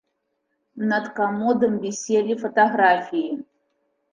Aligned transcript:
Над 0.91 1.05
камодам 1.19 1.75
віселі 1.83 2.39
фатаграфіі. 2.41 3.31